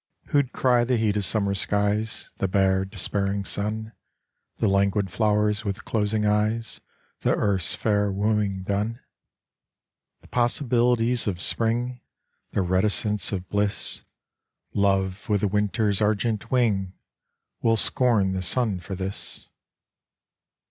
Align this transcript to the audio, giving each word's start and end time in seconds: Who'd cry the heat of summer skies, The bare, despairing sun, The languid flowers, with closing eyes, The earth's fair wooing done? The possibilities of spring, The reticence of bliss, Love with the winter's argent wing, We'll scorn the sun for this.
Who'd 0.29 0.51
cry 0.51 0.83
the 0.83 0.97
heat 0.97 1.15
of 1.17 1.25
summer 1.25 1.53
skies, 1.53 2.31
The 2.37 2.47
bare, 2.47 2.85
despairing 2.85 3.45
sun, 3.45 3.93
The 4.57 4.67
languid 4.67 5.11
flowers, 5.11 5.63
with 5.63 5.85
closing 5.85 6.25
eyes, 6.25 6.81
The 7.19 7.35
earth's 7.35 7.75
fair 7.75 8.11
wooing 8.11 8.63
done? 8.63 8.99
The 10.21 10.27
possibilities 10.29 11.27
of 11.27 11.39
spring, 11.39 12.01
The 12.49 12.63
reticence 12.63 13.31
of 13.31 13.47
bliss, 13.47 14.03
Love 14.73 15.29
with 15.29 15.41
the 15.41 15.47
winter's 15.47 16.01
argent 16.01 16.49
wing, 16.49 16.93
We'll 17.61 17.77
scorn 17.77 18.31
the 18.31 18.41
sun 18.41 18.79
for 18.79 18.95
this. 18.95 19.49